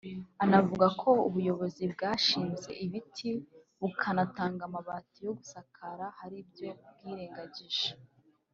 anavuga 0.43 0.87
ko 1.01 1.09
ubuyobozi 1.27 1.83
bwashinze 1.93 2.69
ibiti 2.85 3.31
bukanatanga 3.79 4.61
amabati 4.69 5.19
yo 5.27 5.33
gusakara 5.39 6.05
hari 6.19 6.35
ibyo 6.43 6.69
bwirengagije 6.95 7.89